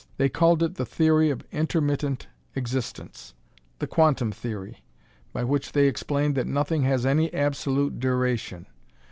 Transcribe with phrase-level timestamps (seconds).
[0.17, 3.35] They called it the Theory of Intermittent Existence
[3.77, 4.83] the Quantum Theory
[5.31, 8.65] by which they explained that nothing has any Absolute Duration.